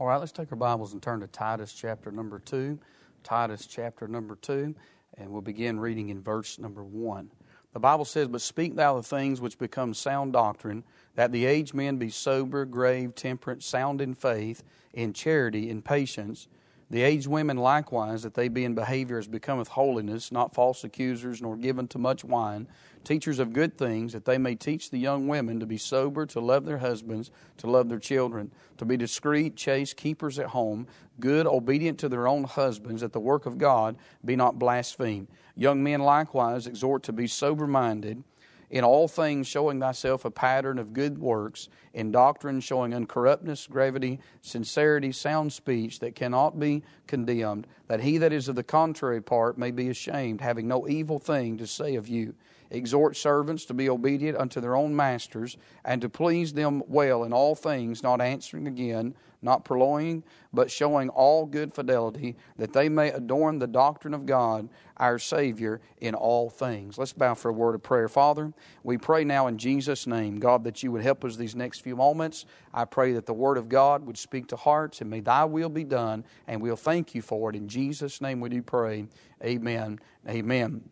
[0.00, 2.78] All right, let's take our Bibles and turn to Titus chapter number 2.
[3.24, 4.72] Titus chapter number 2,
[5.16, 7.28] and we'll begin reading in verse number 1.
[7.72, 10.84] The Bible says, But speak thou the things which become sound doctrine,
[11.16, 16.46] that the aged men be sober, grave, temperate, sound in faith, in charity, in patience.
[16.90, 21.42] The aged women likewise, that they be in behavior as becometh holiness, not false accusers,
[21.42, 22.66] nor given to much wine
[23.04, 26.40] teachers of good things, that they may teach the young women to be sober, to
[26.40, 30.86] love their husbands, to love their children, to be discreet, chaste, keepers at home,
[31.18, 35.28] good, obedient to their own husbands, that the work of God be not blasphemed.
[35.56, 38.22] Young men likewise exhort to be sober minded
[38.70, 44.20] in all things showing thyself a pattern of good works, in doctrine showing uncorruptness, gravity,
[44.42, 49.56] sincerity, sound speech that cannot be condemned, that he that is of the contrary part
[49.56, 52.34] may be ashamed, having no evil thing to say of you
[52.70, 57.32] exhort servants to be obedient unto their own masters, and to please them well in
[57.32, 63.08] all things, not answering again, not purloining, but showing all good fidelity, that they may
[63.10, 66.98] adorn the doctrine of God, our Savior, in all things.
[66.98, 68.08] Let's bow for a word of prayer.
[68.08, 71.80] Father, we pray now in Jesus' name, God, that you would help us these next
[71.80, 72.46] few moments.
[72.74, 75.68] I pray that the Word of God would speak to hearts, and may thy will
[75.68, 77.56] be done, and we'll thank you for it.
[77.56, 79.06] In Jesus' name we do pray.
[79.44, 80.00] Amen.
[80.28, 80.90] Amen.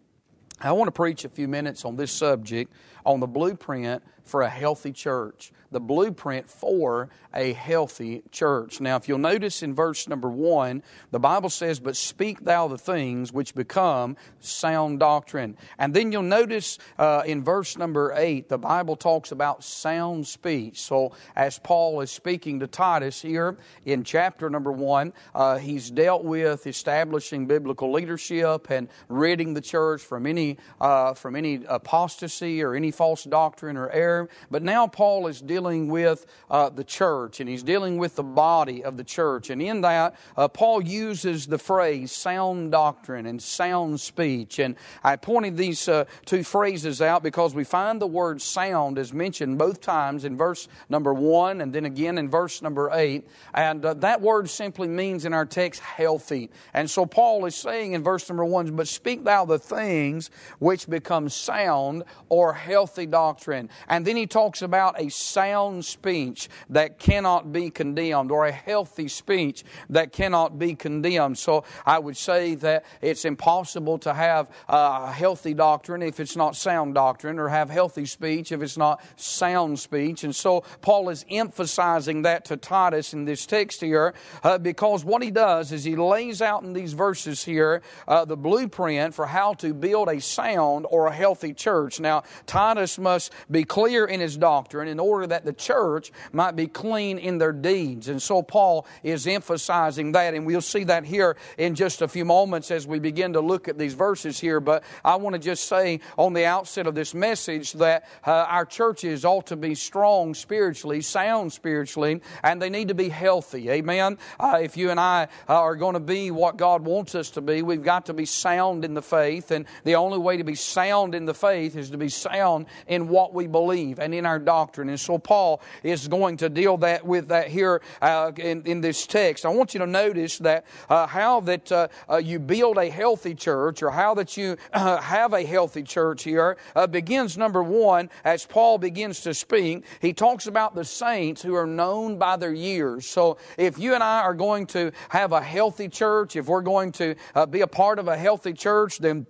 [0.60, 2.72] I want to preach a few minutes on this subject
[3.04, 5.52] on the blueprint for a healthy church.
[5.70, 8.80] The blueprint for a healthy church.
[8.80, 12.78] Now, if you'll notice in verse number one, the Bible says, But speak thou the
[12.78, 15.56] things which become sound doctrine.
[15.78, 20.80] And then you'll notice uh, in verse number eight, the Bible talks about sound speech.
[20.80, 26.24] So, as Paul is speaking to Titus here in chapter number one, uh, he's dealt
[26.24, 32.74] with establishing biblical leadership and ridding the church from any, uh, from any apostasy or
[32.74, 34.15] any false doctrine or error.
[34.50, 38.84] But now Paul is dealing with uh, the church and he's dealing with the body
[38.84, 39.50] of the church.
[39.50, 44.58] And in that, uh, Paul uses the phrase sound doctrine and sound speech.
[44.58, 49.12] And I pointed these uh, two phrases out because we find the word sound is
[49.12, 53.26] mentioned both times in verse number one and then again in verse number eight.
[53.54, 56.50] And uh, that word simply means in our text healthy.
[56.72, 60.88] And so Paul is saying in verse number one, But speak thou the things which
[60.88, 63.70] become sound or healthy doctrine.
[63.88, 69.08] And then he talks about a sound speech that cannot be condemned, or a healthy
[69.08, 71.38] speech that cannot be condemned.
[71.38, 76.54] So I would say that it's impossible to have a healthy doctrine if it's not
[76.56, 80.24] sound doctrine, or have healthy speech if it's not sound speech.
[80.24, 85.22] And so Paul is emphasizing that to Titus in this text here, uh, because what
[85.22, 89.54] he does is he lays out in these verses here uh, the blueprint for how
[89.54, 91.98] to build a sound or a healthy church.
[91.98, 96.66] Now, Titus must be clear in his doctrine in order that the church might be
[96.66, 98.08] clean in their deeds.
[98.08, 102.24] And so Paul is emphasizing that, and we'll see that here in just a few
[102.24, 104.60] moments as we begin to look at these verses here.
[104.60, 108.64] But I want to just say on the outset of this message that uh, our
[108.64, 113.70] churches ought to be strong spiritually, sound spiritually, and they need to be healthy.
[113.70, 114.18] Amen.
[114.38, 117.62] Uh, if you and I are going to be what God wants us to be,
[117.62, 121.14] we've got to be sound in the faith, and the only way to be sound
[121.14, 124.88] in the faith is to be sound in what we believe and in our doctrine.
[124.88, 129.06] And so Paul is going to deal that with that here uh, in, in, this
[129.06, 129.44] text.
[129.44, 133.34] I want you to notice that uh, how that uh, uh you build a healthy
[133.34, 138.10] church or how that you uh, have a healthy church here uh, begins number one
[138.24, 139.84] as Paul begins to speak.
[140.00, 143.06] He talks about the saints who are known by their years.
[143.06, 146.92] So if you and I are going to have a healthy church, if we're going
[146.92, 147.14] to
[147.50, 149.26] be a part of a healthy church, then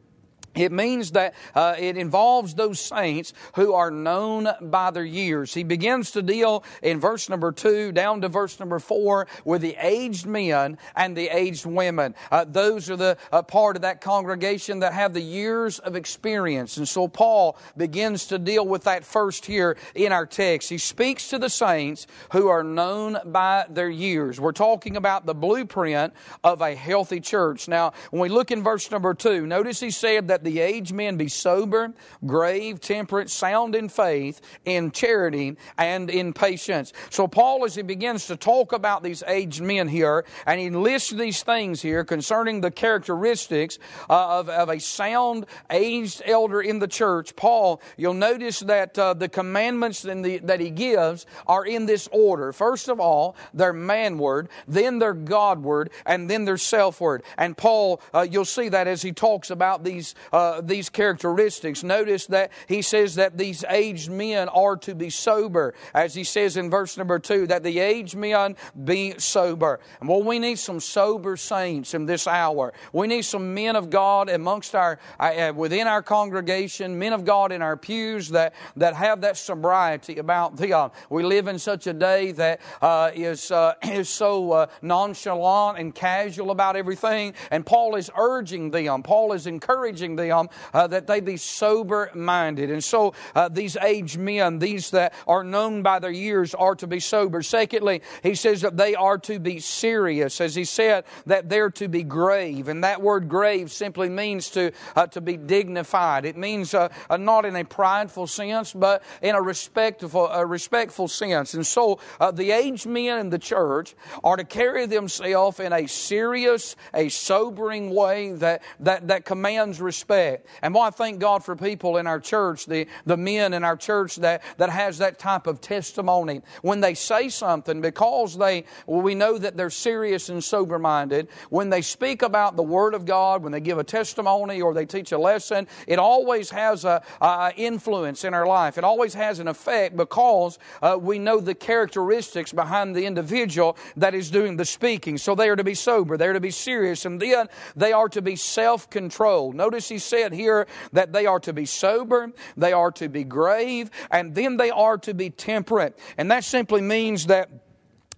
[0.57, 5.55] it means that uh, it involves those saints who are known by their years.
[5.55, 9.77] He begins to deal in verse number two down to verse number four with the
[9.79, 12.15] aged men and the aged women.
[12.31, 16.77] Uh, those are the uh, part of that congregation that have the years of experience.
[16.77, 20.71] And so Paul begins to deal with that first here in our text.
[20.71, 24.41] He speaks to the saints who are known by their years.
[24.41, 27.69] We're talking about the blueprint of a healthy church.
[27.69, 31.17] Now, when we look in verse number two, notice he said that the aged men
[31.17, 31.93] be sober,
[32.25, 36.93] grave, temperate, sound in faith, in charity, and in patience.
[37.11, 41.11] So, Paul, as he begins to talk about these aged men here, and he lists
[41.11, 43.79] these things here concerning the characteristics
[44.09, 49.15] uh, of, of a sound aged elder in the church, Paul, you'll notice that uh,
[49.15, 52.53] the commandments the, that he gives are in this order.
[52.53, 57.23] First of all, they're manward, then they're Godward, and then they're selfward.
[57.37, 61.83] And Paul, uh, you'll see that as he talks about these uh, these characteristics.
[61.83, 66.59] Notice that he says that these aged men are to be sober, as he says
[66.59, 68.55] in verse number two, that the aged men
[68.85, 69.81] be sober.
[69.99, 72.75] And well, we need some sober saints in this hour.
[72.93, 77.51] We need some men of God amongst our, uh, within our congregation, men of God
[77.51, 80.91] in our pews that, that have that sobriety about them.
[81.09, 85.95] We live in such a day that uh, is uh, is so uh, nonchalant and
[85.95, 87.33] casual about everything.
[87.51, 92.71] And Paul is urging them, Paul is encouraging them uh, that they be sober minded.
[92.71, 96.87] And so uh, these aged men, these that are known by their years, are to
[96.87, 97.43] be sober.
[97.43, 100.41] Secondly, he says that they are to be serious.
[100.41, 102.69] As he said, that they're to be grave.
[102.69, 106.25] And that word grave simply means to, uh, to be dignified.
[106.25, 111.09] It means uh, uh, not in a prideful sense, but in a respectful, a respectful
[111.09, 111.55] sense.
[111.55, 113.95] And so uh, the aged men in the church
[114.25, 120.06] are to carry themselves in a serious, a sobering way that, that, that commands respect.
[120.11, 123.77] And why I thank God for people in our church, the, the men in our
[123.77, 126.43] church that, that has that type of testimony.
[126.63, 131.29] When they say something, because they, well, we know that they're serious and sober minded,
[131.51, 134.87] when they speak about the Word of God, when they give a testimony or they
[134.87, 138.79] teach a lesson, it always has a, a influence in our life.
[138.79, 144.15] It always has an effect because uh, we know the characteristics behind the individual that
[144.15, 145.19] is doing the speaking.
[145.19, 148.09] So they are to be sober, they are to be serious, and then they are
[148.11, 149.55] to be self controlled.
[149.55, 153.91] Notice he said here that they are to be sober, they are to be grave,
[154.11, 155.99] and then they are to be temperate.
[156.19, 157.51] And that simply means that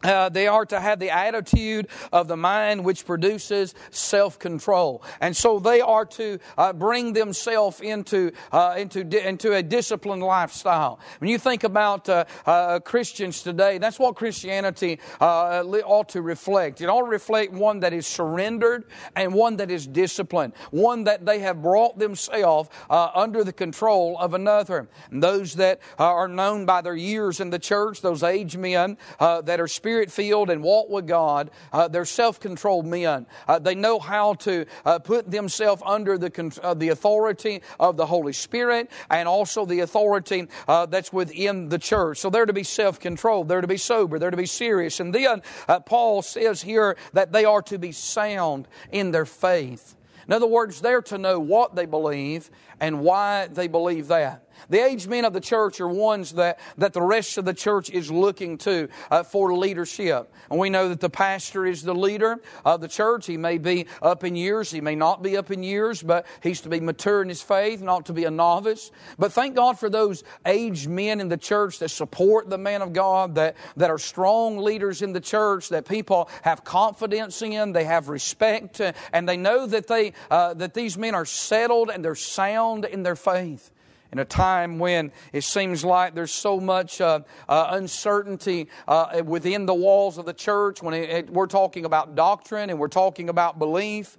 [0.03, 5.03] uh, they are to have the attitude of the mind which produces self control.
[5.21, 10.23] And so they are to uh, bring themselves into, uh, into, di- into a disciplined
[10.23, 11.00] lifestyle.
[11.19, 16.81] When you think about uh, uh, Christians today, that's what Christianity uh, ought to reflect.
[16.81, 18.85] It ought to reflect one that is surrendered
[19.17, 24.35] and one that is disciplined, one that they have brought themselves under the control of
[24.35, 24.89] another.
[25.11, 29.59] And those that are known by their years in the church, those aged men that
[29.61, 31.50] are spiritual, spirit filled and walk with God.
[31.73, 33.26] Uh, they're self controlled men.
[33.46, 38.05] Uh, they know how to uh, put themselves under the, uh, the authority of the
[38.05, 42.19] Holy Spirit and also the authority uh, that's within the church.
[42.19, 45.00] So they're to be self controlled, they're to be sober, they're to be serious.
[45.00, 49.96] And then uh, Paul says here that they are to be sound in their faith.
[50.29, 54.44] In other words, they're to know what they believe and why they believe that.
[54.69, 57.90] The aged men of the church are ones that, that the rest of the church
[57.90, 60.32] is looking to uh, for leadership.
[60.50, 63.26] And we know that the pastor is the leader of the church.
[63.26, 66.60] He may be up in years, he may not be up in years, but he's
[66.62, 68.90] to be mature in his faith, not to be a novice.
[69.19, 72.92] But thank God for those aged men in the church that support the man of
[72.92, 77.84] God, that, that are strong leaders in the church, that people have confidence in, they
[77.84, 82.04] have respect, uh, and they know that, they, uh, that these men are settled and
[82.04, 83.70] they're sound in their faith
[84.12, 89.67] in a time when it seems like there's so much uh, uh, uncertainty uh, within
[89.67, 93.29] the walls of the church, when it, it, we're talking about doctrine and we're talking
[93.29, 94.17] about belief,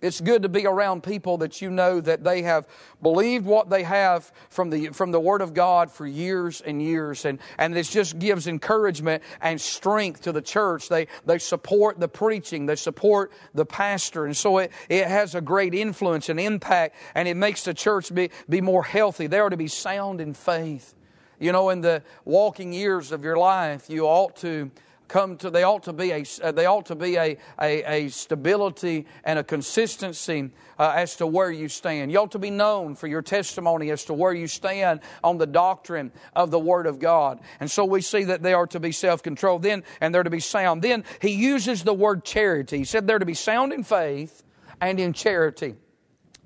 [0.00, 2.66] it's good to be around people that you know that they have
[3.02, 7.24] believed what they have from the, from the Word of God for years and years.
[7.24, 10.88] And, and this just gives encouragement and strength to the church.
[10.88, 14.24] They, they support the preaching, they support the pastor.
[14.24, 18.12] And so it, it has a great influence and impact, and it makes the church
[18.14, 19.26] be, be more healthy.
[19.26, 20.94] They are to be sound in faith.
[21.38, 24.70] You know, in the walking years of your life, you ought to
[25.10, 28.08] come to, they ought to be a, uh, they ought to be a, a, a
[28.08, 32.10] stability and a consistency uh, as to where you stand.
[32.10, 35.46] You ought to be known for your testimony as to where you stand on the
[35.46, 37.40] doctrine of the Word of God.
[37.58, 40.30] And so we see that they are to be self controlled then, and they're to
[40.30, 40.80] be sound.
[40.80, 42.78] Then he uses the word charity.
[42.78, 44.42] He said they're to be sound in faith
[44.80, 45.74] and in charity.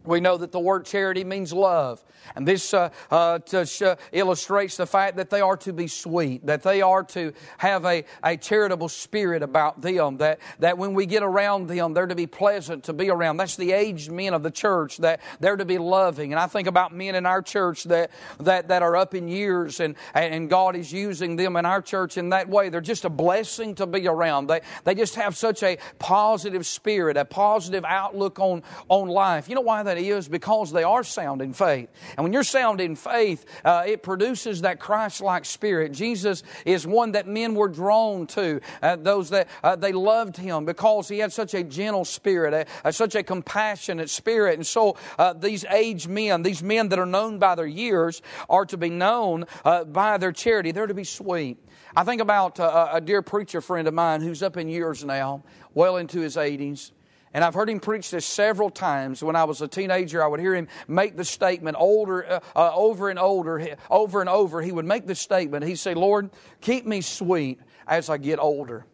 [0.05, 2.05] We know that the word charity means love.
[2.37, 6.63] And this uh, uh, to, illustrates the fact that they are to be sweet, that
[6.63, 11.23] they are to have a, a charitable spirit about them, that, that when we get
[11.23, 13.37] around them, they're to be pleasant to be around.
[13.37, 16.33] That's the aged men of the church, that they're to be loving.
[16.33, 19.81] And I think about men in our church that, that, that are up in years,
[19.81, 22.69] and, and God is using them in our church in that way.
[22.69, 24.49] They're just a blessing to be around.
[24.49, 29.49] They, they just have such a positive spirit, a positive outlook on, on life.
[29.49, 30.29] You know why is?
[30.29, 31.89] Because they are sound in faith.
[32.17, 35.93] And when you're sound in faith, uh, it produces that Christ like spirit.
[35.93, 40.65] Jesus is one that men were drawn to, uh, those that uh, they loved him
[40.65, 44.55] because he had such a gentle spirit, a, such a compassionate spirit.
[44.55, 48.67] And so uh, these aged men, these men that are known by their years, are
[48.67, 50.73] to be known uh, by their charity.
[50.73, 51.59] They're to be sweet.
[51.97, 55.45] I think about uh, a dear preacher friend of mine who's up in years now,
[55.75, 56.91] well into his 80s.
[57.35, 59.23] And I've heard him preach this several times.
[59.23, 62.73] When I was a teenager, I would hear him make the statement older, uh, uh,
[62.73, 64.63] over and older, over and over.
[64.63, 65.65] He would make the statement.
[65.65, 68.87] He'd say, Lord, keep me sweet as I get older.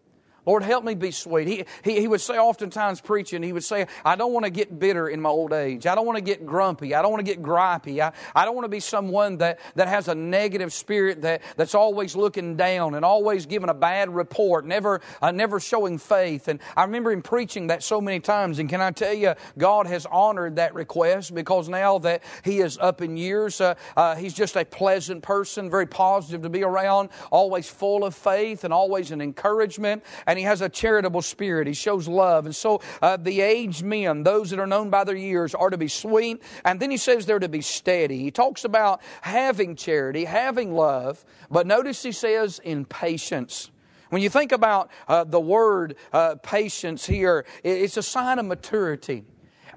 [0.50, 1.46] Lord, help me be sweet.
[1.46, 4.80] He, he, he would say, oftentimes preaching, he would say, I don't want to get
[4.80, 5.86] bitter in my old age.
[5.86, 6.92] I don't want to get grumpy.
[6.92, 8.00] I don't want to get gripey.
[8.00, 11.76] I, I don't want to be someone that, that has a negative spirit that, that's
[11.76, 16.48] always looking down and always giving a bad report, never, uh, never showing faith.
[16.48, 18.58] And I remember him preaching that so many times.
[18.58, 22.76] And can I tell you, God has honored that request because now that he is
[22.76, 27.10] up in years, uh, uh, he's just a pleasant person, very positive to be around,
[27.30, 31.66] always full of faith and always an encouragement and he has a charitable spirit.
[31.66, 32.46] He shows love.
[32.46, 35.78] And so uh, the aged men, those that are known by their years, are to
[35.78, 36.42] be sweet.
[36.64, 38.18] And then he says they're to be steady.
[38.18, 43.70] He talks about having charity, having love, but notice he says in patience.
[44.08, 49.24] When you think about uh, the word uh, patience here, it's a sign of maturity.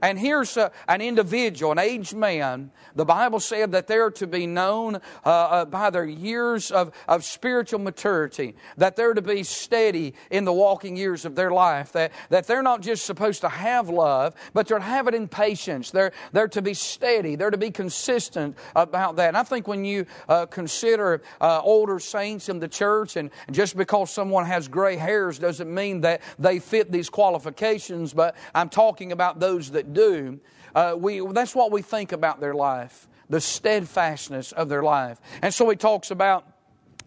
[0.03, 2.71] And here's a, an individual, an aged man.
[2.93, 7.23] The Bible said that they're to be known uh, uh, by their years of, of
[7.23, 12.11] spiritual maturity, that they're to be steady in the walking years of their life, that,
[12.29, 15.89] that they're not just supposed to have love, but they're to have it in patience.
[15.89, 19.29] They're, they're to be steady, they're to be consistent about that.
[19.29, 23.77] And I think when you uh, consider uh, older saints in the church, and just
[23.77, 29.13] because someone has gray hairs doesn't mean that they fit these qualifications, but I'm talking
[29.13, 30.39] about those that do,
[30.75, 35.19] uh, we, that's what we think about their life, the steadfastness of their life.
[35.41, 36.47] And so he talks about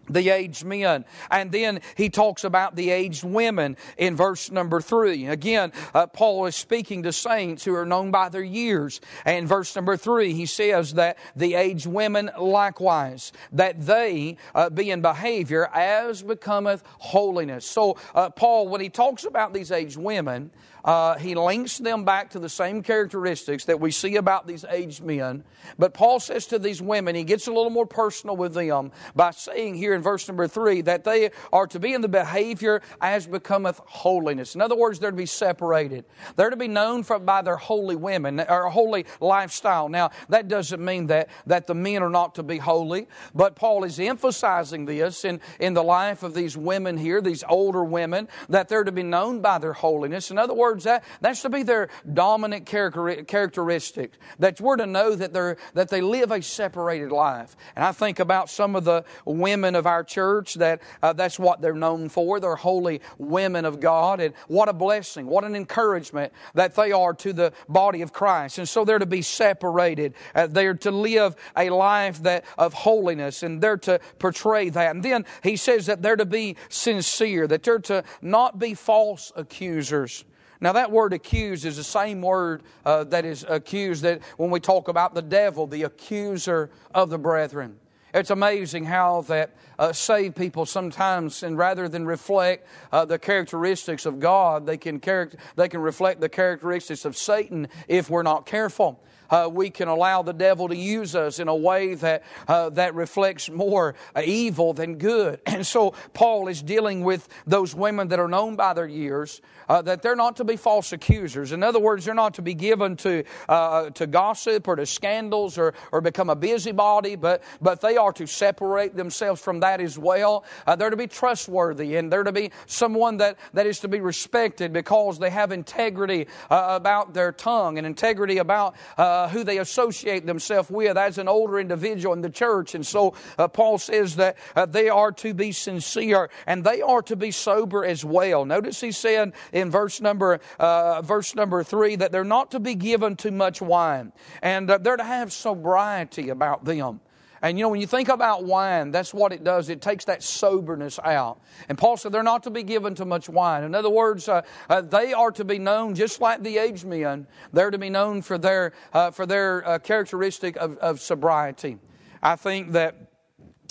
[0.09, 1.05] the aged men.
[1.31, 5.27] And then he talks about the aged women in verse number three.
[5.27, 9.01] Again, uh, Paul is speaking to saints who are known by their years.
[9.25, 14.91] And verse number three, he says that the aged women likewise, that they uh, be
[14.91, 17.67] in behavior as becometh holiness.
[17.67, 20.51] So, uh, Paul, when he talks about these aged women,
[20.87, 25.03] uh, he links them back to the same characteristics that we see about these aged
[25.03, 25.43] men.
[25.79, 29.33] But Paul says to these women, he gets a little more personal with them by
[29.33, 33.27] saying here in verse number three that they are to be in the behavior as
[33.27, 34.55] becometh holiness.
[34.55, 36.05] In other words, they're to be separated.
[36.37, 39.89] They're to be known for, by their holy women or holy lifestyle.
[39.89, 43.83] Now, that doesn't mean that, that the men are not to be holy, but Paul
[43.83, 48.69] is emphasizing this in, in the life of these women here, these older women, that
[48.69, 50.31] they're to be known by their holiness.
[50.31, 54.13] In other words, words, that, that's to be their dominant characteristic.
[54.39, 57.57] That we're to know that, they're, that they live a separated life.
[57.75, 61.61] And I think about some of the women of our church that uh, that's what
[61.61, 62.41] they're known for.
[62.41, 64.21] They're holy women of God.
[64.21, 68.59] And what a blessing, what an encouragement that they are to the body of Christ.
[68.59, 70.15] And so they're to be separated.
[70.35, 74.95] Uh, they're to live a life that of holiness and they're to portray that.
[74.95, 79.33] And then he says that they're to be sincere, that they're to not be false
[79.37, 80.25] accusers.
[80.61, 84.61] Now, that word accuse is the same word uh, that is accused that when we
[84.61, 87.79] talk about the devil, the accuser of the brethren.
[88.15, 94.07] It's amazing how that uh, saved people sometimes, and rather than reflect uh, the characteristics
[94.07, 98.47] of God, they can, charac- they can reflect the characteristics of Satan if we're not
[98.47, 102.71] careful uh, we can allow the devil to use us in a way that, uh,
[102.71, 105.41] that reflects more uh, evil than good.
[105.57, 109.41] And so Paul is dealing with those women that are known by their years,
[109.71, 111.51] uh, that they're not to be false accusers.
[111.53, 115.57] In other words, they're not to be given to, uh, to gossip or to scandals
[115.57, 119.99] or, or become a busybody, but, but they are to separate themselves from that as
[119.99, 120.45] well.
[120.67, 124.01] Uh, they're to be trustworthy and they're to be someone that, that is to be
[124.01, 130.27] respected because they have integrity about their tongue and integrity about uh, who they associate
[130.27, 132.75] themselves with as an older individual in the church.
[132.75, 137.03] And so uh, Paul says that uh, they are to be sincere and they are
[137.03, 138.45] to be sober as well.
[138.45, 142.75] Notice he said in verse number uh, verse number three that they're not to be
[142.75, 147.01] given too much wine and uh, they're to have sobriety about them.
[147.47, 149.69] And you know, when you think about wine, that's what it does.
[149.69, 151.41] It takes that soberness out.
[151.69, 153.63] And Paul said they're not to be given to much wine.
[153.63, 157.29] In other words, uh, uh, they are to be known just like the aged men.
[157.53, 161.79] They're to be known for their, uh, for their uh, characteristic of, of, sobriety.
[162.21, 163.13] I think that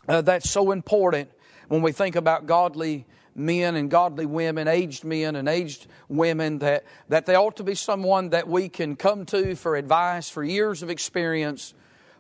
[0.08, 1.30] uh, that's so important
[1.68, 3.06] when we think about godly
[3.36, 7.76] men and godly women, aged men and aged women, that, that they ought to be
[7.76, 11.74] someone that we can come to for advice, for years of experience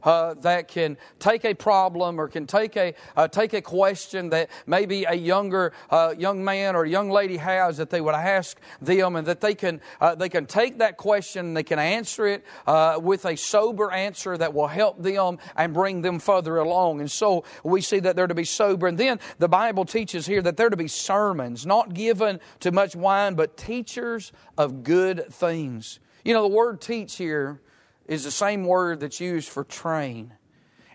[0.06, 4.50] uh, that can take a problem or can take a, uh, take a question that
[4.66, 9.16] maybe a younger uh, young man or young lady has that they would ask them
[9.16, 12.46] and that they can, uh, they can take that question and they can answer it
[12.68, 17.00] uh, with a sober answer that will help them and bring them further along.
[17.00, 18.88] And so we see that they're to be sober.
[18.88, 22.96] And then the Bible teaches here that they're to be sermons, not given to much
[22.96, 26.00] wine, but teachers of good things.
[26.24, 27.62] You know, the word teach here
[28.08, 30.34] is the same word that's used for train.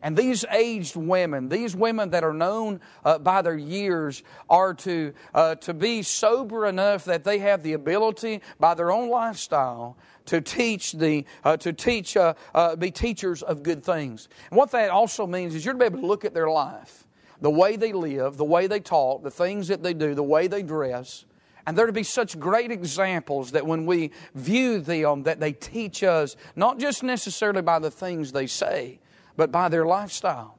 [0.02, 5.12] And these aged women, these women that are known uh, by their years, are to,
[5.34, 10.40] uh, to be sober enough that they have the ability, by their own lifestyle, to
[10.40, 14.28] teach the uh, to teach uh, uh, be teachers of good things.
[14.50, 17.06] And what that also means is you're to be able to look at their life,
[17.40, 20.46] the way they live, the way they talk, the things that they do, the way
[20.46, 21.24] they dress,
[21.66, 26.02] and they're to be such great examples that when we view them, that they teach
[26.02, 28.98] us not just necessarily by the things they say,
[29.36, 30.56] but by their lifestyle.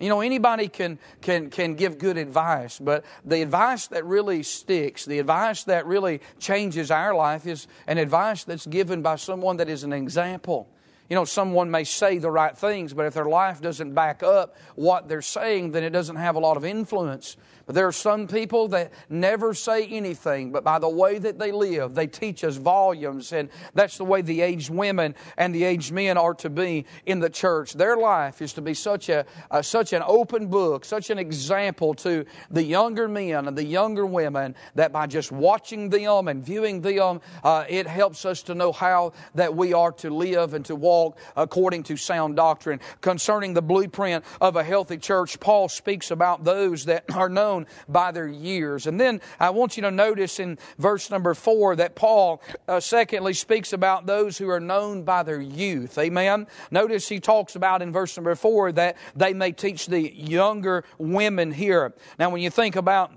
[0.00, 5.04] You know, anybody can, can, can give good advice, but the advice that really sticks,
[5.04, 9.68] the advice that really changes our life is an advice that's given by someone that
[9.68, 10.70] is an example.
[11.10, 14.56] You know, someone may say the right things, but if their life doesn't back up
[14.74, 17.36] what they're saying, then it doesn't have a lot of influence.
[17.66, 21.52] But there are some people that never say anything, but by the way that they
[21.52, 23.32] live, they teach us volumes.
[23.32, 27.20] And that's the way the aged women and the aged men are to be in
[27.20, 27.74] the church.
[27.74, 29.24] Their life is to be such, a,
[29.62, 34.54] such an open book, such an example to the younger men and the younger women
[34.74, 39.12] that by just watching them and viewing them, uh, it helps us to know how
[39.34, 42.80] that we are to live and to walk according to sound doctrine.
[43.00, 47.66] Concerning the blueprint of a healthy church, Paul speaks about those that are known known
[47.88, 48.86] by their years.
[48.86, 53.34] And then I want you to notice in verse number four that Paul, uh, secondly,
[53.34, 55.98] speaks about those who are known by their youth.
[55.98, 56.46] Amen.
[56.70, 61.50] Notice he talks about in verse number four that they may teach the younger women
[61.52, 61.92] here.
[62.18, 63.12] Now, when you think about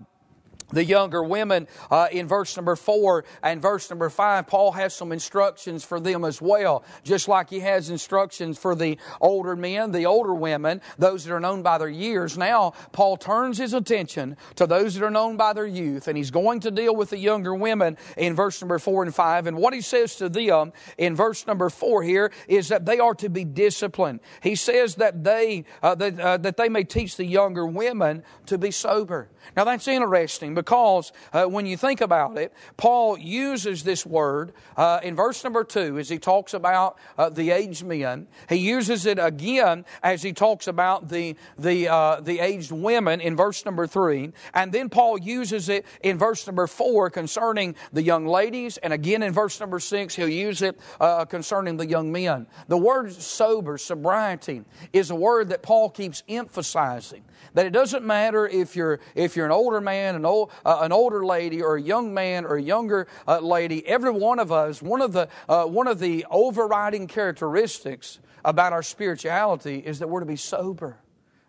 [0.74, 5.12] the younger women uh, in verse number four and verse number five, Paul has some
[5.12, 10.06] instructions for them as well, just like he has instructions for the older men, the
[10.06, 12.38] older women, those that are known by their years.
[12.38, 16.32] Now, Paul turns his attention to those that are known by their youth, and he's
[16.32, 19.48] going to deal with the younger women in verse number four and five.
[19.48, 23.16] And what he says to them in verse number four here is that they are
[23.16, 24.20] to be disciplined.
[24.42, 28.58] He says that they uh, that, uh, that they may teach the younger women to
[28.58, 29.30] be sober.
[29.56, 35.02] Now, that's interesting because uh, when you think about it, Paul uses this word uh,
[35.04, 38.28] in verse number two as he talks about uh, the aged men.
[38.48, 43.36] He uses it again as he talks about the, the, uh, the aged women in
[43.36, 44.32] verse number three.
[44.54, 48.78] And then Paul uses it in verse number four concerning the young ladies.
[48.78, 52.48] And again in verse number six, he'll use it uh, concerning the young men.
[52.70, 57.24] The word sober, sobriety, is a word that Paul keeps emphasizing.
[57.54, 60.92] That it doesn't matter if you're, if you're an older man, an, old, uh, an
[60.92, 64.82] older lady, or a young man, or a younger uh, lady, every one of us,
[64.82, 70.20] one of, the, uh, one of the overriding characteristics about our spirituality is that we're
[70.20, 70.98] to be sober.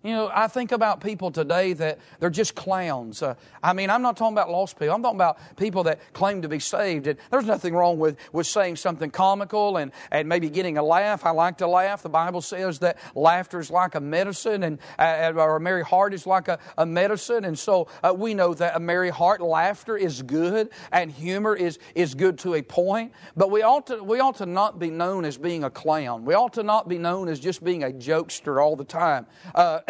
[0.05, 3.23] You know, I think about people today that they're just clowns.
[3.23, 4.95] Uh, I mean, I'm not talking about lost people.
[4.95, 7.07] I'm talking about people that claim to be saved.
[7.07, 11.25] And there's nothing wrong with, with saying something comical and, and maybe getting a laugh.
[11.25, 12.03] I like to laugh.
[12.03, 16.13] The Bible says that laughter is like a medicine and uh, or a merry heart
[16.13, 17.47] is like a, a medicine.
[17.47, 21.79] And so uh, we know that a merry heart, laughter is good and humor is,
[21.95, 23.13] is good to a point.
[23.39, 26.27] But we ought, to, we ought to not be known as being a clown.
[26.27, 29.25] We ought to not be known as just being a jokester all the time.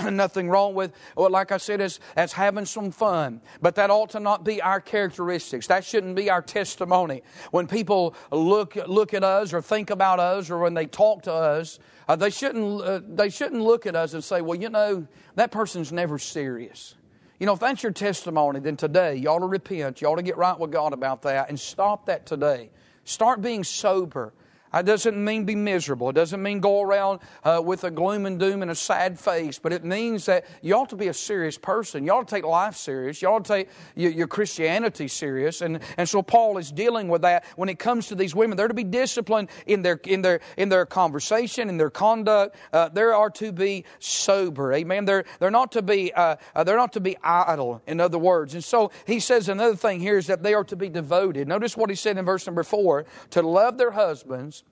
[0.10, 3.40] Nothing wrong with, well, like I said, as, as having some fun.
[3.60, 5.66] But that ought to not be our characteristics.
[5.68, 7.22] That shouldn't be our testimony.
[7.50, 11.32] When people look, look at us or think about us or when they talk to
[11.32, 15.06] us, uh, they, shouldn't, uh, they shouldn't look at us and say, well, you know,
[15.36, 16.94] that person's never serious.
[17.38, 20.00] You know, if that's your testimony, then today you ought to repent.
[20.00, 22.70] You ought to get right with God about that and stop that today.
[23.04, 24.32] Start being sober.
[24.74, 26.08] It doesn't mean be miserable.
[26.10, 29.58] It doesn't mean go around uh, with a gloom and doom and a sad face,
[29.58, 32.04] but it means that you ought to be a serious person.
[32.04, 33.22] You ought to take life serious.
[33.22, 35.60] You ought to take your, your Christianity serious.
[35.60, 38.56] And, and so Paul is dealing with that when it comes to these women.
[38.56, 42.56] They're to be disciplined in their, in their, in their conversation, in their conduct.
[42.72, 44.72] Uh, they are to be sober.
[44.72, 45.04] Amen.
[45.04, 48.54] They're, they're, not to be, uh, uh, they're not to be idle, in other words.
[48.54, 51.46] And so he says another thing here is that they are to be devoted.
[51.46, 54.63] Notice what he said in verse number four to love their husbands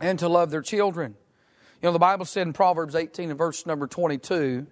[0.00, 1.14] and to love their children.
[1.82, 4.66] You know, the Bible said in Proverbs 18 and verse number 22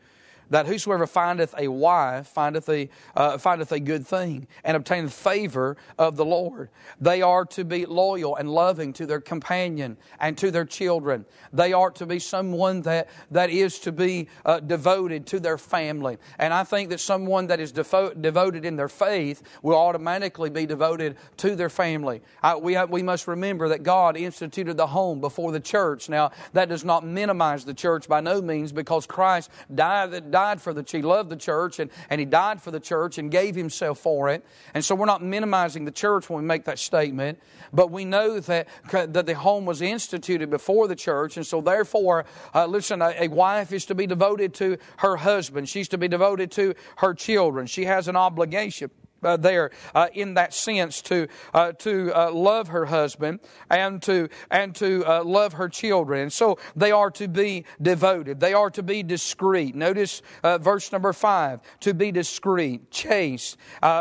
[0.50, 5.76] that whosoever findeth a wife findeth a, uh, findeth a good thing and obtaineth favor
[5.98, 6.68] of the Lord.
[7.00, 11.24] They are to be loyal and loving to their companion and to their children.
[11.52, 16.18] They are to be someone that, that is to be uh, devoted to their family.
[16.38, 20.66] And I think that someone that is defo- devoted in their faith will automatically be
[20.66, 22.22] devoted to their family.
[22.42, 26.08] I, we, we must remember that God instituted the home before the church.
[26.08, 30.74] Now, that does not minimize the church by no means because Christ died died for
[30.74, 30.84] the.
[30.84, 34.28] He loved the church and, and he died for the church and gave himself for
[34.30, 34.44] it.
[34.74, 37.38] And so we're not minimizing the church when we make that statement,
[37.72, 41.36] but we know that, that the home was instituted before the church.
[41.36, 45.68] And so therefore, uh, listen, a, a wife is to be devoted to her husband.
[45.68, 47.68] She's to be devoted to her children.
[47.68, 48.90] She has an obligation
[49.24, 54.28] uh, there uh, in that sense to uh, to uh, love her husband and to
[54.50, 56.30] and to uh, love her children.
[56.30, 58.40] So they are to be devoted.
[58.40, 59.74] They are to be discreet.
[59.74, 63.56] Notice uh, verse number five: to be discreet, chaste.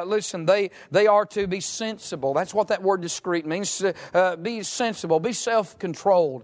[0.06, 2.34] listen, they they are to be sensible.
[2.34, 3.84] That's what that word discreet means.
[4.42, 5.20] be sensible.
[5.20, 6.44] Be self controlled.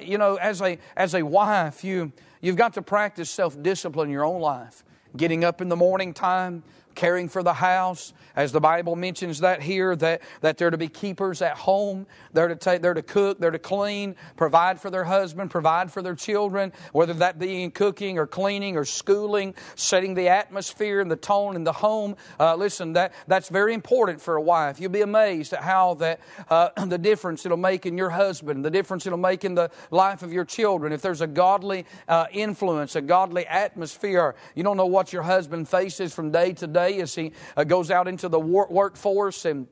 [0.00, 4.12] you know, as a as a wife, you you've got to practice self discipline in
[4.12, 4.84] your own life.
[5.16, 6.62] Getting up in the morning time,
[6.94, 10.88] caring for the house, as the Bible mentions that here, that, that they're to be
[10.88, 15.04] keepers at home, they're to take, they're to cook, they're to clean, provide for their
[15.04, 20.14] husband, provide for their children, whether that be in cooking or cleaning or schooling, setting
[20.14, 22.16] the atmosphere and the tone in the home.
[22.38, 24.80] Uh, listen, that, that's very important for a wife.
[24.80, 28.70] You'll be amazed at how that uh, the difference it'll make in your husband, the
[28.70, 30.92] difference it'll make in the life of your children.
[30.92, 35.68] If there's a godly uh, influence, a godly atmosphere, you don't know what your husband
[35.68, 39.66] faces from day to day as he uh, goes out into the workforce and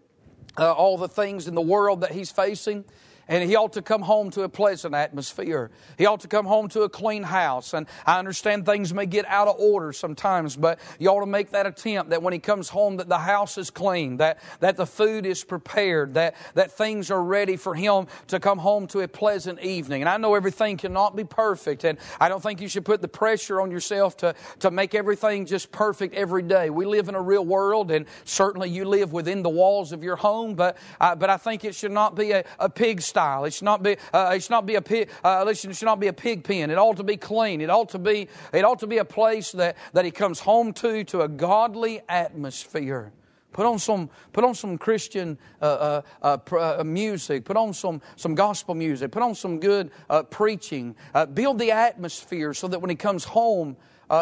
[0.59, 2.85] uh, all the things in the world that he's facing.
[3.29, 5.71] And he ought to come home to a pleasant atmosphere.
[5.99, 7.75] He ought to come home to a clean house.
[7.75, 11.51] And I understand things may get out of order sometimes, but you ought to make
[11.51, 14.87] that attempt that when he comes home that the house is clean, that, that the
[14.87, 19.09] food is prepared, that, that things are ready for him to come home to a
[19.09, 20.01] pleasant evening.
[20.01, 23.09] And I know everything cannot be perfect, and I don't think you should put the
[23.09, 26.71] pressure on yourself to, to make everything just perfect every day.
[26.71, 30.17] We live in a real world, and certainly you live within the walls of your
[30.17, 33.45] home, but, but I think it should not be a, a pigsty style.
[33.45, 33.97] It should not be.
[34.13, 35.11] Uh, it should not be a pig.
[35.25, 36.71] Uh, it should not be a pig pen.
[36.71, 37.61] It ought to be clean.
[37.61, 38.29] It ought to be.
[38.53, 42.01] It ought to be a place that that he comes home to to a godly
[42.09, 43.13] atmosphere.
[43.51, 47.45] Put on some, put on some Christian uh, uh, uh, uh music.
[47.45, 49.11] Put on some, some gospel music.
[49.11, 50.95] Put on some good uh, preaching.
[51.35, 53.77] Build the atmosphere so that when he comes home,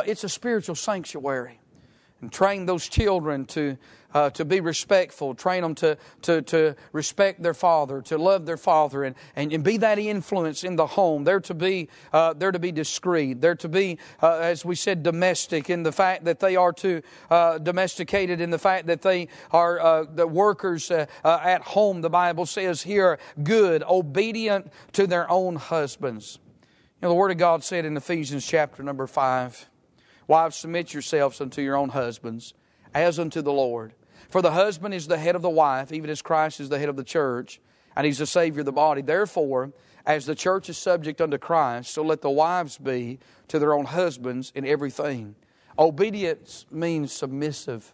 [0.06, 1.58] it's a spiritual sanctuary.
[2.22, 3.76] And train those children to
[4.14, 8.56] uh, to be respectful, train them to, to, to respect their father, to love their
[8.56, 11.24] father, and, and, and be that influence in the home.
[11.24, 13.40] They're to be, uh, they're to be discreet.
[13.40, 17.02] They're to be, uh, as we said, domestic in the fact that they are to,
[17.30, 22.10] uh, domesticated in the fact that they are uh, the workers uh, at home, the
[22.10, 26.38] Bible says here, good, obedient to their own husbands.
[27.00, 29.68] You know, the Word of God said in Ephesians chapter number 5,
[30.28, 32.54] Wives, submit yourselves unto your own husbands
[32.96, 33.92] as unto the Lord.
[34.30, 36.88] For the husband is the head of the wife, even as Christ is the head
[36.88, 37.60] of the church,
[37.94, 39.02] and he's the Savior of the body.
[39.02, 39.72] Therefore,
[40.06, 43.84] as the church is subject unto Christ, so let the wives be to their own
[43.84, 45.34] husbands in everything.
[45.78, 47.92] Obedience means submissive.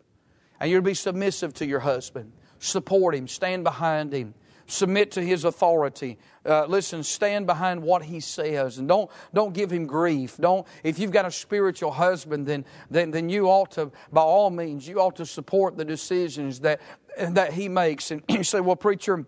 [0.60, 2.32] And you're to be submissive to your husband.
[2.60, 4.34] Support him, stand behind him,
[4.72, 9.70] submit to his authority, uh, listen, stand behind what he says and don't, don't give
[9.70, 10.36] him grief.
[10.38, 14.50] Don't, if you've got a spiritual husband, then, then, then you ought to, by all
[14.50, 16.80] means, you ought to support the decisions that,
[17.16, 18.10] that he makes.
[18.10, 19.26] And you say, well, preacher,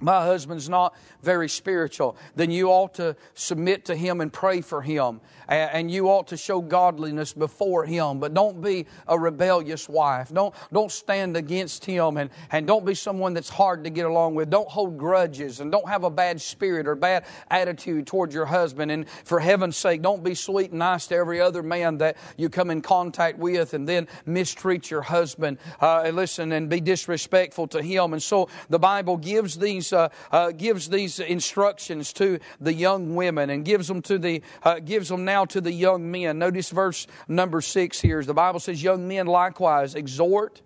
[0.00, 4.82] my husband's not very spiritual, then you ought to submit to him and pray for
[4.82, 5.20] him.
[5.48, 8.20] And you ought to show godliness before him.
[8.20, 10.28] But don't be a rebellious wife.
[10.28, 14.34] Don't, don't stand against him and, and don't be someone that's hard to get along
[14.34, 14.50] with.
[14.50, 18.90] Don't hold grudges and don't have a bad spirit or bad attitude towards your husband.
[18.90, 22.48] And for heaven's sake, don't be sweet and nice to every other man that you
[22.50, 25.58] come in contact with and then mistreat your husband.
[25.80, 28.12] Uh, listen, and be disrespectful to him.
[28.12, 33.14] And so the Bible gives these these uh, uh, gives these instructions to the young
[33.14, 36.38] women and gives them to the uh, gives them now to the young men.
[36.38, 38.22] Notice verse number six here.
[38.22, 40.62] The Bible says, "Young men likewise exhort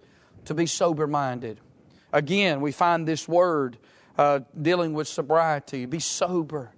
[0.46, 1.60] to be sober minded."
[2.12, 3.78] Again, we find this word
[4.18, 5.86] uh, dealing with sobriety.
[5.86, 6.72] Be sober.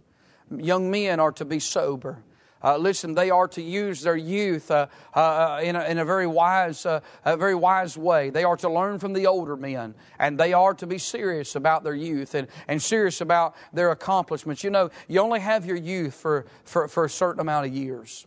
[0.57, 2.23] Young men are to be sober.
[2.65, 6.27] Uh, listen, they are to use their youth uh, uh, in, a, in, a, very
[6.27, 8.31] wise, uh, a very wise way.
[8.31, 11.85] They are to learn from the older men, and they are to be serious about
[11.85, 14.65] their youth and, and serious about their accomplishments.
[14.65, 18.27] You know, you only have your youth for, for, for a certain amount of years.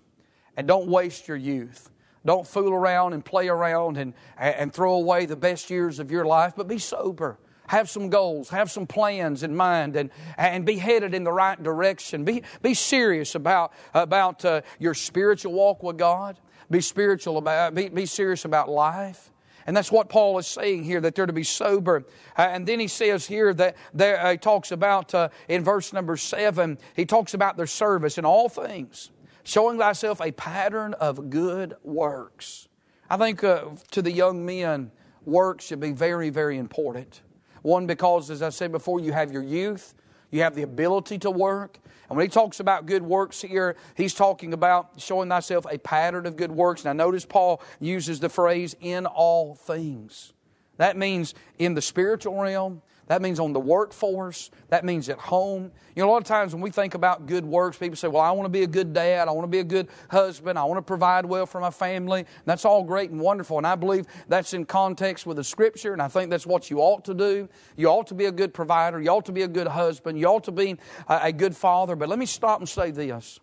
[0.56, 1.90] and don't waste your youth.
[2.24, 6.26] Don't fool around and play around and, and throw away the best years of your
[6.26, 7.40] life, but be sober.
[7.68, 11.62] Have some goals, have some plans in mind, and, and be headed in the right
[11.62, 12.24] direction.
[12.24, 16.40] Be, be serious about, about uh, your spiritual walk with God.
[16.70, 19.32] Be spiritual about, be, be serious about life.
[19.66, 22.06] And that's what Paul is saying here, that they're to be sober.
[22.38, 25.92] Uh, and then he says here that there, uh, he talks about uh, in verse
[25.92, 29.12] number seven, he talks about their service in all things,
[29.44, 32.70] showing thyself a pattern of good works.
[33.10, 34.92] I think uh, to the young men,
[35.26, 37.22] work should be very, very important.
[37.68, 39.94] One, because, as I said before, you have your youth,
[40.32, 41.78] you have the ability to work.
[42.08, 46.26] And when he talks about good works here, he's talking about showing thyself a pattern
[46.26, 46.86] of good works.
[46.86, 50.32] Now, notice Paul uses the phrase in all things.
[50.78, 54.52] That means in the spiritual realm, that means on the workforce.
[54.70, 55.72] That means at home.
[55.96, 58.22] You know, a lot of times when we think about good works, people say, Well,
[58.22, 59.28] I want to be a good dad.
[59.28, 60.60] I want to be a good husband.
[60.60, 62.20] I want to provide well for my family.
[62.20, 63.58] And that's all great and wonderful.
[63.58, 65.94] And I believe that's in context with the Scripture.
[65.94, 67.48] And I think that's what you ought to do.
[67.78, 69.02] You ought to be a good provider.
[69.02, 70.20] You ought to be a good husband.
[70.20, 71.96] You ought to be a good father.
[71.96, 73.40] But let me stop and say this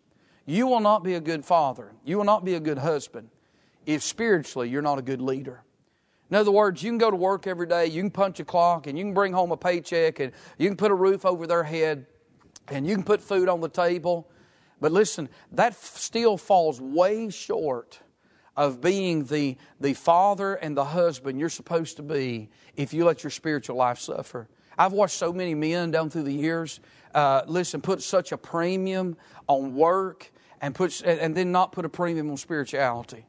[0.47, 1.93] you will not be a good father.
[2.05, 3.31] You will not be a good husband
[3.87, 5.63] if spiritually you're not a good leader.
[6.35, 8.89] In other words, you can go to work every day, you can punch a clock,
[8.89, 11.63] and you can bring home a paycheck, and you can put a roof over their
[11.63, 12.07] head,
[12.67, 14.29] and you can put food on the table.
[14.81, 18.01] But listen, that still falls way short
[18.57, 23.23] of being the, the father and the husband you're supposed to be if you let
[23.23, 24.49] your spiritual life suffer.
[24.77, 26.81] I've watched so many men down through the years,
[27.15, 29.17] uh, listen, put such a premium
[29.47, 33.25] on work and, put, and then not put a premium on spirituality.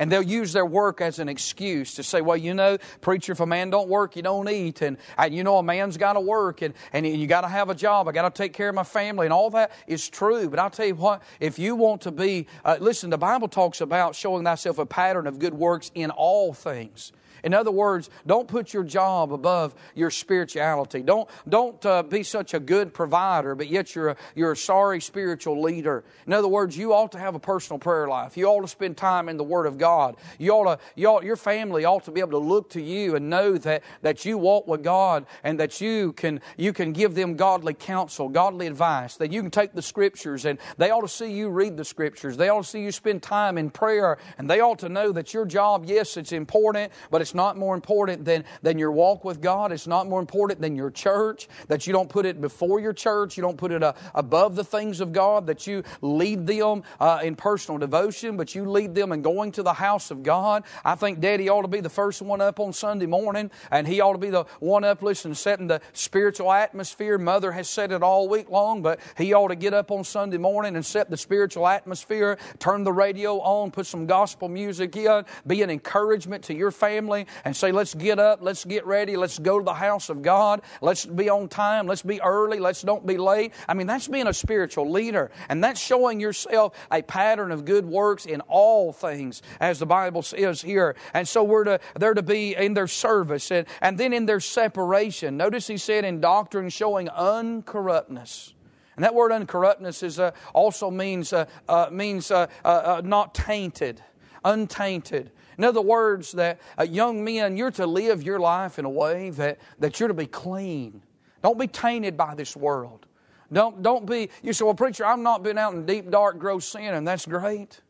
[0.00, 3.40] And they'll use their work as an excuse to say, well, you know, preacher, if
[3.40, 4.80] a man don't work, you don't eat.
[4.80, 7.68] And, and you know, a man's got to work and, and you got to have
[7.68, 8.08] a job.
[8.08, 9.26] I got to take care of my family.
[9.26, 10.48] And all that is true.
[10.48, 13.82] But I'll tell you what, if you want to be, uh, listen, the Bible talks
[13.82, 17.12] about showing thyself a pattern of good works in all things.
[17.44, 21.02] In other words, don't put your job above your spirituality.
[21.02, 25.00] Don't, don't uh, be such a good provider, but yet you're a, you're a sorry
[25.00, 26.04] spiritual leader.
[26.26, 28.36] In other words, you ought to have a personal prayer life.
[28.36, 30.16] You ought to spend time in the Word of God.
[30.38, 33.16] You ought to, you ought, your family ought to be able to look to you
[33.16, 37.14] and know that, that you walk with God and that you can, you can give
[37.14, 41.08] them godly counsel, godly advice, that you can take the Scriptures and they ought to
[41.08, 42.36] see you read the Scriptures.
[42.36, 45.34] They ought to see you spend time in prayer and they ought to know that
[45.34, 49.24] your job, yes, it's important, but it's it's not more important than, than your walk
[49.24, 49.70] with God.
[49.70, 53.36] It's not more important than your church, that you don't put it before your church,
[53.36, 57.20] you don't put it uh, above the things of God, that you lead them uh,
[57.22, 60.64] in personal devotion, but you lead them in going to the house of God.
[60.84, 64.00] I think Daddy ought to be the first one up on Sunday morning, and he
[64.00, 67.16] ought to be the one up, listen, setting the spiritual atmosphere.
[67.16, 70.38] Mother has said it all week long, but he ought to get up on Sunday
[70.38, 75.24] morning and set the spiritual atmosphere, turn the radio on, put some gospel music in,
[75.46, 79.38] be an encouragement to your family and say, let's get up, let's get ready, let's
[79.38, 83.06] go to the house of God, let's be on time, let's be early, let's don't
[83.06, 83.52] be late.
[83.68, 85.30] I mean, that's being a spiritual leader.
[85.48, 90.22] And that's showing yourself a pattern of good works in all things, as the Bible
[90.22, 90.96] says here.
[91.14, 94.40] And so we're to, they're to be in their service and, and then in their
[94.40, 95.36] separation.
[95.36, 98.54] Notice he said in doctrine showing uncorruptness.
[98.96, 103.34] And that word uncorruptness is, uh, also means, uh, uh, means uh, uh, uh, not
[103.34, 104.02] tainted,
[104.44, 105.30] untainted.
[105.60, 109.28] In other words, that uh, young men, you're to live your life in a way
[109.28, 111.02] that, that you're to be clean.
[111.42, 113.04] Don't be tainted by this world.
[113.52, 116.66] Don't, don't be, you say, well, preacher, I've not been out in deep, dark, gross
[116.66, 117.82] sin, and that's great.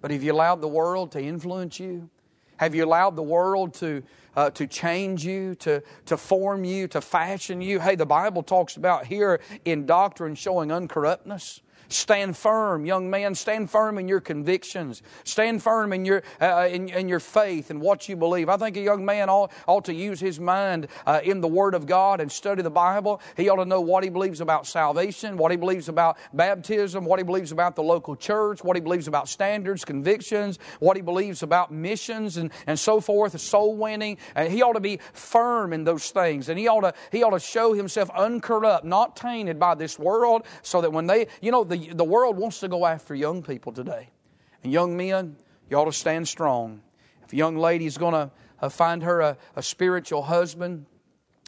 [0.00, 2.08] But have you allowed the world to influence you?
[2.58, 4.04] Have you allowed the world to,
[4.36, 7.80] uh, to change you, to, to form you, to fashion you?
[7.80, 11.60] Hey, the Bible talks about here in doctrine showing uncorruptness.
[11.88, 13.34] Stand firm, young man.
[13.34, 15.02] Stand firm in your convictions.
[15.24, 18.48] Stand firm in your, uh, in, in, your faith and what you believe.
[18.48, 21.74] I think a young man ought, ought to use his mind uh, in the Word
[21.74, 23.20] of God and study the Bible.
[23.36, 27.18] He ought to know what he believes about salvation, what he believes about baptism, what
[27.18, 31.42] he believes about the local church, what he believes about standards, convictions, what he believes
[31.42, 34.18] about missions and, and so forth, soul winning.
[34.34, 36.48] And he ought to be firm in those things.
[36.48, 40.44] And he ought to, he ought to show himself uncorrupt, not tainted by this world,
[40.62, 43.42] so that when they, you know, the the, the world wants to go after young
[43.42, 44.10] people today.
[44.62, 45.36] And young men,
[45.70, 46.80] you ought to stand strong.
[47.24, 50.86] If a young lady's going to uh, find her a, a spiritual husband,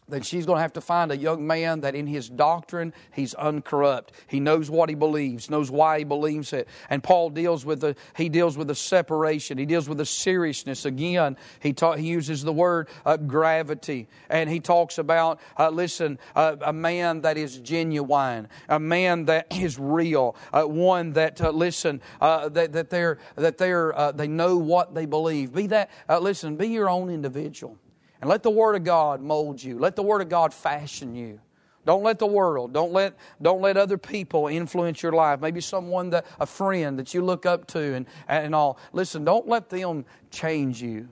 [0.09, 3.35] then she's going to have to find a young man that in his doctrine he's
[3.35, 4.13] uncorrupt.
[4.27, 6.69] He knows what he believes, knows why he believes it.
[6.89, 9.59] And Paul deals with the he deals with the separation.
[9.59, 10.85] He deals with the seriousness.
[10.85, 16.19] Again, he ta- he uses the word uh, gravity, and he talks about uh, listen,
[16.35, 21.51] uh, a man that is genuine, a man that is real, uh, one that uh,
[21.51, 25.53] listen uh, that that they're that they're they know what they believe.
[25.53, 25.91] Be that
[26.21, 27.79] listen, be your own individual.
[28.21, 29.79] And let the Word of God mold you.
[29.79, 31.41] Let the Word of God fashion you.
[31.89, 35.41] Don't let the world, don't let, don't let other people influence your life.
[35.41, 38.79] Maybe someone that, a friend that you look up to and, and all.
[38.93, 41.09] Listen, don't let them change you.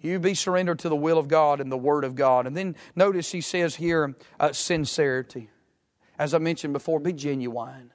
[0.00, 2.46] You be surrendered to the will of God and the Word of God.
[2.46, 5.50] And then notice he says here, uh, sincerity.
[6.18, 7.92] As I mentioned before, be genuine.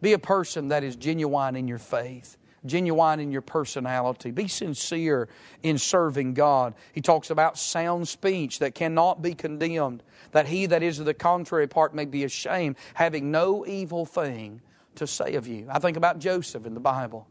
[0.00, 4.30] Be a person that is genuine in your faith genuine in your personality.
[4.30, 5.28] Be sincere
[5.62, 6.74] in serving God.
[6.92, 11.14] He talks about sound speech that cannot be condemned, that he that is of the
[11.14, 14.60] contrary part may be ashamed, having no evil thing
[14.96, 15.66] to say of you.
[15.70, 17.26] I think about Joseph in the Bible.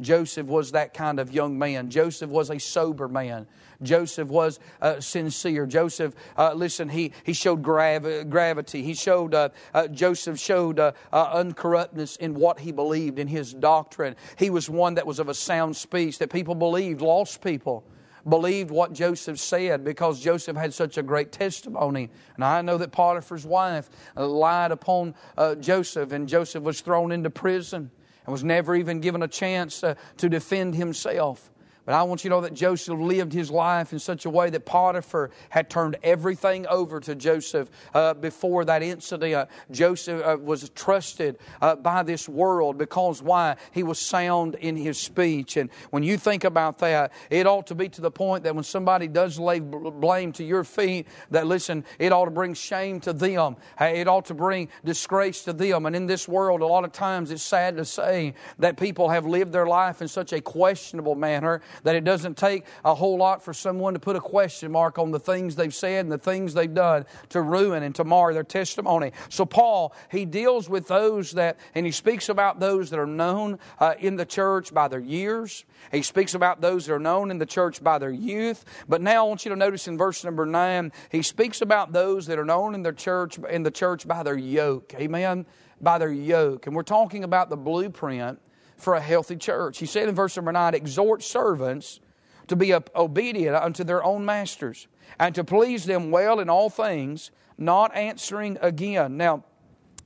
[0.00, 1.90] Joseph was that kind of young man.
[1.90, 3.46] Joseph was a sober man.
[3.82, 5.66] Joseph was uh, sincere.
[5.66, 8.82] Joseph, uh, listen, he, he showed grav- gravity.
[8.82, 13.52] He showed, uh, uh Joseph showed uh, uh, uncorruptness in what he believed, in his
[13.54, 14.16] doctrine.
[14.36, 17.84] He was one that was of a sound speech, that people believed, lost people
[18.28, 22.10] believed what Joseph said because Joseph had such a great testimony.
[22.34, 25.14] And I know that Potiphar's wife lied upon
[25.60, 27.90] Joseph, and Joseph was thrown into prison
[28.30, 31.49] was never even given a chance uh, to defend himself.
[31.84, 34.50] But I want you to know that Joseph lived his life in such a way
[34.50, 39.48] that Potiphar had turned everything over to Joseph uh, before that incident.
[39.70, 43.56] Joseph uh, was trusted uh, by this world because why?
[43.72, 45.56] He was sound in his speech.
[45.56, 48.64] And when you think about that, it ought to be to the point that when
[48.64, 53.12] somebody does lay blame to your feet, that listen, it ought to bring shame to
[53.12, 53.56] them.
[53.80, 55.86] It ought to bring disgrace to them.
[55.86, 59.26] And in this world, a lot of times it's sad to say that people have
[59.26, 63.42] lived their life in such a questionable manner that it doesn't take a whole lot
[63.42, 66.54] for someone to put a question mark on the things they've said and the things
[66.54, 69.12] they've done to ruin and to mar their testimony.
[69.28, 73.58] So, Paul, he deals with those that, and he speaks about those that are known
[73.78, 75.64] uh, in the church by their years.
[75.92, 78.64] He speaks about those that are known in the church by their youth.
[78.88, 82.26] But now I want you to notice in verse number nine, he speaks about those
[82.26, 84.94] that are known in the church in the church by their yoke.
[84.98, 85.46] Amen.
[85.80, 86.66] By their yoke.
[86.66, 88.38] And we're talking about the blueprint
[88.80, 89.78] for a healthy church.
[89.78, 92.00] He said in verse number 9, exhort servants
[92.48, 94.88] to be obedient unto their own masters
[95.18, 99.16] and to please them well in all things, not answering again.
[99.16, 99.44] Now,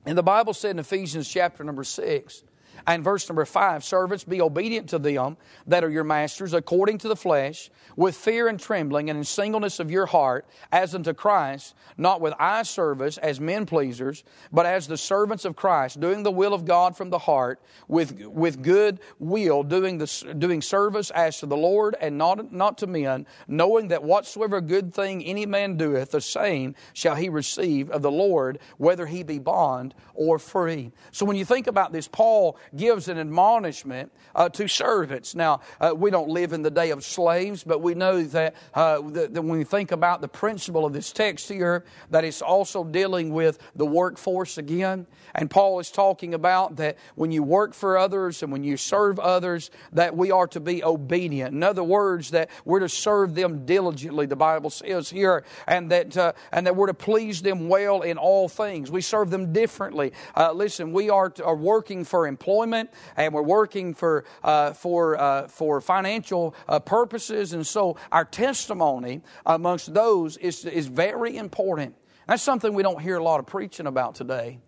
[0.05, 2.43] and the Bible said in Ephesians chapter number 6,
[2.87, 7.07] and verse number five, servants, be obedient to them that are your masters according to
[7.07, 11.75] the flesh, with fear and trembling, and in singleness of your heart, as unto Christ,
[11.97, 16.31] not with eye service as men pleasers, but as the servants of Christ, doing the
[16.31, 21.39] will of God from the heart, with, with good will, doing, the, doing service as
[21.39, 25.77] to the Lord and not, not to men, knowing that whatsoever good thing any man
[25.77, 30.91] doeth, the same shall he receive of the Lord, whether he be bond or free.
[31.11, 35.35] So when you think about this, Paul gives an admonishment uh, to servants.
[35.35, 39.01] Now, uh, we don't live in the day of slaves, but we know that, uh,
[39.09, 42.83] that, that, when we think about the principle of this text here, that it's also
[42.83, 45.07] dealing with the workforce again.
[45.33, 49.19] And Paul is talking about that when you work for others and when you serve
[49.19, 51.53] others, that we are to be obedient.
[51.53, 56.15] In other words, that we're to serve them diligently, the Bible says here, and that,
[56.17, 58.91] uh, and that we're to please them well in all things.
[58.91, 60.13] We serve them differently.
[60.35, 65.19] Uh, listen, we are, to, are working for employment and we're working for, uh, for,
[65.19, 71.95] uh, for financial uh, purposes, and so our testimony amongst those is, is very important.
[72.27, 74.59] That's something we don't hear a lot of preaching about today.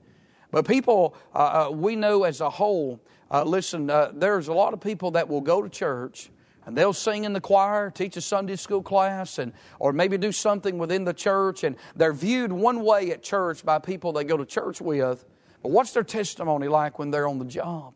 [0.52, 3.00] But people, uh, uh, we know as a whole,
[3.32, 6.30] uh, listen, there's a lot of people that will go to church
[6.65, 10.34] and they'll sing in the choir, teach a Sunday school class, and or maybe do
[10.34, 14.36] something within the church, and they're viewed one way at church by people they go
[14.36, 15.23] to church with.
[15.63, 17.93] But what's their testimony like when they're on the job?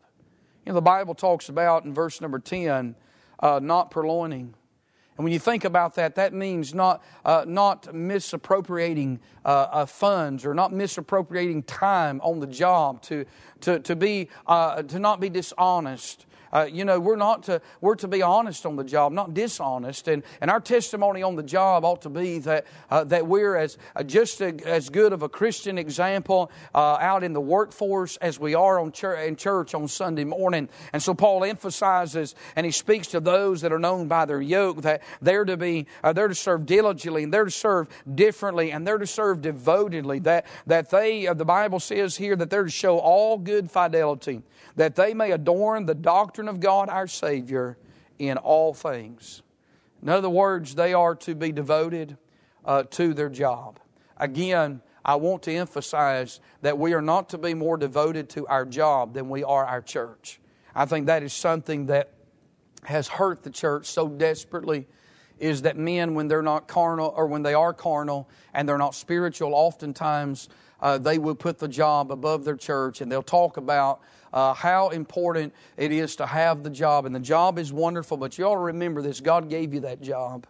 [0.64, 2.94] You know, the Bible talks about in verse number 10,
[3.40, 4.54] uh, not purloining.
[5.16, 10.46] And when you think about that, that means not, uh, not misappropriating uh, uh, funds
[10.46, 13.26] or not misappropriating time on the job, to,
[13.60, 16.26] to, to, be, uh, to not be dishonest.
[16.52, 20.08] Uh, you know, we're not to, we're to be honest on the job, not dishonest.
[20.08, 23.78] And, and our testimony on the job ought to be that, uh, that we're as,
[23.96, 28.38] uh, just a, as good of a Christian example uh, out in the workforce as
[28.38, 28.92] we are on
[29.26, 30.68] in church on Sunday morning.
[30.92, 34.82] And so Paul emphasizes and he speaks to those that are known by their yoke
[34.82, 38.86] that they're to be, uh, they're to serve diligently and they're to serve differently and
[38.86, 40.18] they're to serve devotedly.
[40.20, 44.42] That, that they, uh, the Bible says here that they're to show all good fidelity,
[44.76, 47.78] that they may adorn the doctrine of God our Savior
[48.18, 49.42] in all things.
[50.02, 52.16] In other words, they are to be devoted
[52.64, 53.78] uh, to their job.
[54.16, 58.64] Again, I want to emphasize that we are not to be more devoted to our
[58.64, 60.40] job than we are our church.
[60.74, 62.12] I think that is something that
[62.84, 64.86] has hurt the church so desperately
[65.38, 68.94] is that men, when they're not carnal or when they are carnal and they're not
[68.94, 70.48] spiritual, oftentimes
[70.82, 74.00] uh, they will put the job above their church and they'll talk about
[74.32, 77.06] uh, how important it is to have the job.
[77.06, 80.02] And the job is wonderful, but you ought to remember this God gave you that
[80.02, 80.46] job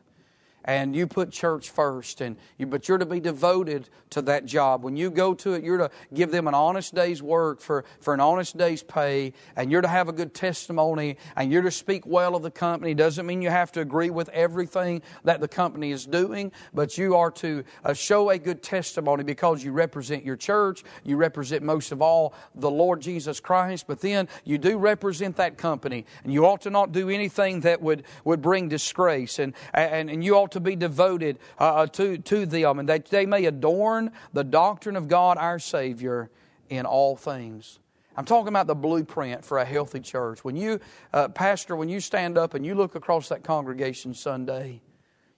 [0.65, 4.85] and you put church first and you, but you're to be devoted to that job.
[4.85, 8.15] When you go to it you're to give them an honest day's work for, for
[8.15, 12.07] an honest day's pay and you're to have a good testimony and you're to speak
[12.07, 12.95] well of the company.
[12.95, 17.17] Doesn't mean you have to agree with everything that the company is doing but you
[17.17, 21.93] are to uh, show a good testimony because you represent your church you represent most
[21.93, 26.47] of all the lord jesus christ but then you do represent that company and you
[26.47, 30.52] ought to not do anything that would, would bring disgrace and, and, and you ought
[30.53, 34.97] to be devoted uh, uh, to, to them, and that they may adorn the doctrine
[34.97, 36.31] of God our Savior
[36.69, 37.79] in all things.
[38.17, 40.45] I'm talking about the blueprint for a healthy church.
[40.45, 40.81] When you,
[41.13, 44.83] uh, Pastor, when you stand up and you look across that congregation Sunday,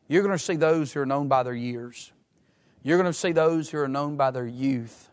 [0.08, 2.12] you're going to see those who are known by their years.
[2.82, 5.08] You're going to see those who are known by their youth.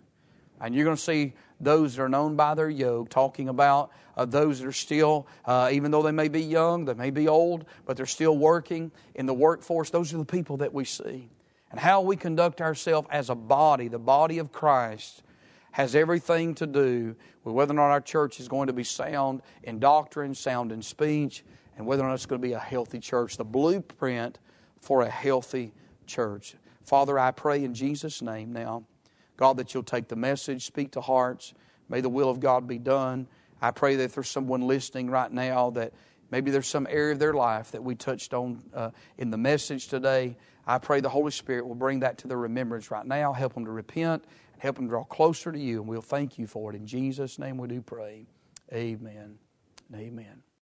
[0.60, 1.34] And you're going to see
[1.64, 5.70] those that are known by their yoke, talking about uh, those that are still, uh,
[5.72, 9.26] even though they may be young, they may be old, but they're still working in
[9.26, 9.90] the workforce.
[9.90, 11.30] Those are the people that we see.
[11.72, 15.24] And how we conduct ourselves as a body, the body of Christ,
[15.72, 19.42] has everything to do with whether or not our church is going to be sound
[19.64, 21.44] in doctrine, sound in speech,
[21.78, 23.38] and whether or not it's going to be a healthy church.
[23.38, 24.40] The blueprint
[24.82, 25.74] for a healthy
[26.06, 26.56] church.
[26.84, 28.84] Father, I pray in Jesus' name now
[29.42, 31.56] God, that you'll take the message, speak to hearts.
[31.90, 33.28] May the will of God be done.
[33.60, 35.94] I pray that there's someone listening right now that
[36.30, 39.88] maybe there's some area of their life that we touched on uh, in the message
[39.88, 40.38] today,
[40.68, 43.66] I pray the Holy Spirit will bring that to their remembrance right now, help them
[43.66, 44.26] to repent,
[44.60, 46.76] help them draw closer to you, and we'll thank you for it.
[46.76, 48.28] In Jesus' name we do pray.
[48.72, 49.40] Amen.
[49.92, 50.51] Amen.